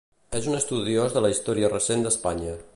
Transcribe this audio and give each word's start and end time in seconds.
És 0.37 0.47
un 0.53 0.57
estudiós 0.59 1.15
de 1.17 1.23
la 1.27 1.33
història 1.35 1.71
recent 1.77 2.07
d'Espanya. 2.09 2.61